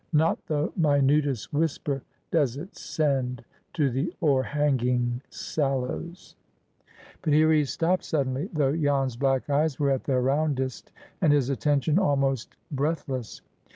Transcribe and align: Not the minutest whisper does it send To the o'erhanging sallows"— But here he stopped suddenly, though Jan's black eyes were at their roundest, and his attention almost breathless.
Not 0.13 0.43
the 0.47 0.71
minutest 0.75 1.53
whisper 1.53 2.01
does 2.31 2.57
it 2.57 2.75
send 2.75 3.45
To 3.73 3.91
the 3.91 4.11
o'erhanging 4.19 5.21
sallows"— 5.29 6.35
But 7.21 7.33
here 7.33 7.51
he 7.51 7.65
stopped 7.65 8.03
suddenly, 8.05 8.49
though 8.51 8.75
Jan's 8.75 9.15
black 9.15 9.47
eyes 9.47 9.79
were 9.79 9.91
at 9.91 10.05
their 10.05 10.23
roundest, 10.23 10.91
and 11.21 11.31
his 11.31 11.51
attention 11.51 11.99
almost 11.99 12.55
breathless. 12.71 13.43